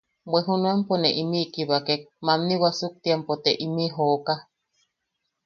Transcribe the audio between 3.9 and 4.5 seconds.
jooka.